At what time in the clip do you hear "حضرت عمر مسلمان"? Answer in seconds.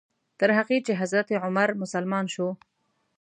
1.01-2.25